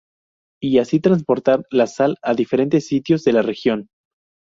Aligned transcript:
Y 0.59 0.79
asi 0.79 0.99
transportar 0.99 1.67
la 1.69 1.85
sal 1.85 2.17
a 2.23 2.33
diferentes 2.33 2.87
sitios 2.87 3.23
de 3.23 3.33
la 3.33 3.43
región. 3.43 3.89